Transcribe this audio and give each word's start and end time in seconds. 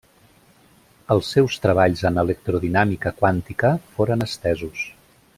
Els 1.15 1.27
seus 1.35 1.57
treballs 1.65 2.01
en 2.11 2.17
electrodinàmica 2.23 3.11
quàntica 3.19 3.73
foren 3.99 4.27
estesos. 4.31 4.83